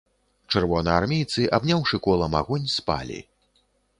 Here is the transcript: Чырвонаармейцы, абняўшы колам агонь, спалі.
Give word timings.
Чырвонаармейцы, 0.53 1.43
абняўшы 1.59 2.01
колам 2.09 2.33
агонь, 2.41 2.67
спалі. 2.79 3.21